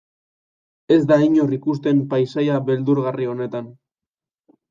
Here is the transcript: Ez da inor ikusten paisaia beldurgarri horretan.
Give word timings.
Ez 0.95 0.97
da 1.11 1.17
inor 1.25 1.51
ikusten 1.57 2.01
paisaia 2.13 2.55
beldurgarri 2.71 3.27
horretan. 3.35 3.67